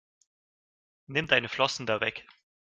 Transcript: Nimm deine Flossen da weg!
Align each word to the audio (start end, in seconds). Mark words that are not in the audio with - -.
Nimm 1.05 1.27
deine 1.27 1.47
Flossen 1.47 1.85
da 1.85 2.01
weg! 2.01 2.25